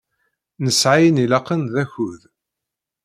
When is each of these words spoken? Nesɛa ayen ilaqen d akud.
Nesɛa 0.63 0.93
ayen 0.97 1.21
ilaqen 1.23 1.61
d 1.71 1.73
akud. 1.83 2.21